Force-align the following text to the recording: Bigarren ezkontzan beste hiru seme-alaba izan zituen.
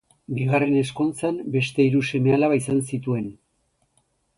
Bigarren 0.37 0.77
ezkontzan 0.79 1.37
beste 1.57 1.87
hiru 1.87 2.03
seme-alaba 2.09 2.61
izan 2.65 2.85
zituen. 2.91 3.33